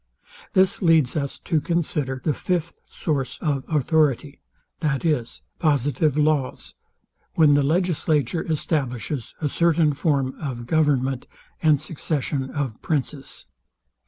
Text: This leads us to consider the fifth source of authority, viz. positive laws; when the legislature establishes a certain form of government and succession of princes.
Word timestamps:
This 0.53 0.81
leads 0.81 1.15
us 1.15 1.37
to 1.37 1.61
consider 1.61 2.19
the 2.23 2.33
fifth 2.33 2.73
source 2.89 3.37
of 3.39 3.63
authority, 3.67 4.41
viz. 4.81 5.41
positive 5.59 6.17
laws; 6.17 6.73
when 7.35 7.53
the 7.53 7.61
legislature 7.61 8.41
establishes 8.51 9.35
a 9.41 9.47
certain 9.47 9.93
form 9.93 10.33
of 10.41 10.65
government 10.65 11.27
and 11.61 11.79
succession 11.79 12.49
of 12.49 12.81
princes. 12.81 13.45